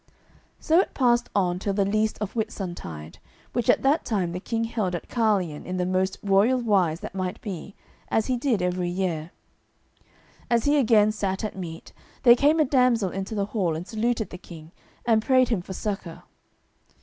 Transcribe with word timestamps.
So 0.59 0.79
it 0.79 0.95
passed 0.95 1.29
on 1.35 1.59
till 1.59 1.75
the 1.75 1.85
least 1.85 2.17
of 2.19 2.33
Whitsuntide, 2.33 3.19
which 3.53 3.69
at 3.69 3.83
that 3.83 4.03
time 4.03 4.31
the 4.31 4.39
King 4.39 4.63
held 4.63 4.95
at 4.95 5.07
Carlion 5.07 5.63
in 5.63 5.77
the 5.77 5.85
most 5.85 6.17
royal 6.23 6.59
wise 6.59 7.01
that 7.01 7.13
might 7.13 7.39
be, 7.41 7.75
as 8.09 8.25
he 8.25 8.35
did 8.35 8.63
every 8.63 8.89
year. 8.89 9.29
As 10.49 10.65
he 10.65 10.77
again 10.77 11.11
sat 11.11 11.43
at 11.43 11.55
meat, 11.55 11.93
there 12.23 12.35
came 12.35 12.59
a 12.59 12.65
damsel 12.65 13.11
into 13.11 13.35
the 13.35 13.45
hall 13.53 13.75
and 13.75 13.87
saluted 13.87 14.31
the 14.31 14.39
King, 14.39 14.71
and 15.05 15.21
prayed 15.21 15.49
him 15.49 15.61
for 15.61 15.73
succour. 15.73 16.23